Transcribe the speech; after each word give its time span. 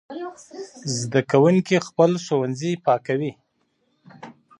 زده 0.99 1.21
کوونکي 1.31 1.75
خپل 1.87 2.11
ښوونځي 2.25 2.71
پاکوي. 2.85 3.31